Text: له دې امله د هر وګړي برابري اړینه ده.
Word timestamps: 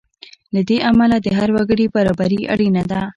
له 0.53 0.61
دې 0.69 0.77
امله 0.89 1.17
د 1.21 1.27
هر 1.37 1.49
وګړي 1.57 1.85
برابري 1.95 2.41
اړینه 2.53 2.83
ده. 2.91 3.01